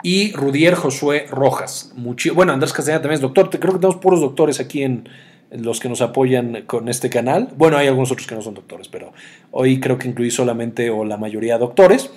[0.02, 1.92] Y Rudier Josué Rojas.
[2.34, 3.50] bueno, Andrés Castañeda también es doctor.
[3.50, 5.08] Creo que tenemos puros doctores aquí en,
[5.50, 7.48] los que nos apoyan con este canal.
[7.56, 9.12] Bueno, hay algunos otros que no son doctores, pero
[9.50, 12.10] hoy creo que incluí solamente o la mayoría doctores.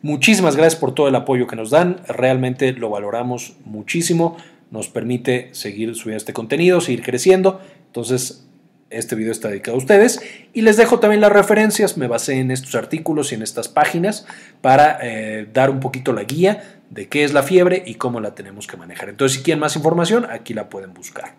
[0.00, 2.00] Muchísimas gracias por todo el apoyo que nos dan.
[2.08, 4.36] Realmente lo valoramos muchísimo.
[4.70, 7.60] Nos permite seguir subiendo este contenido, seguir creciendo.
[7.86, 8.47] Entonces,
[8.90, 10.20] este video está dedicado a ustedes
[10.52, 14.26] y les dejo también las referencias, me basé en estos artículos y en estas páginas
[14.60, 18.34] para eh, dar un poquito la guía de qué es la fiebre y cómo la
[18.34, 19.08] tenemos que manejar.
[19.08, 21.34] Entonces si quieren más información, aquí la pueden buscar.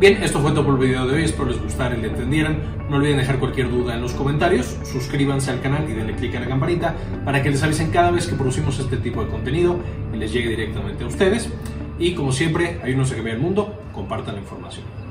[0.00, 2.58] Bien, esto fue todo por el video de hoy, espero les gustara y le entendieran.
[2.90, 6.40] No olviden dejar cualquier duda en los comentarios, suscríbanse al canal y denle click a
[6.40, 6.94] la campanita
[7.24, 9.78] para que les avisen cada vez que producimos este tipo de contenido
[10.12, 11.48] y les llegue directamente a ustedes.
[11.98, 15.07] Y como siempre, ayúdense a vea el mundo, compartan la información.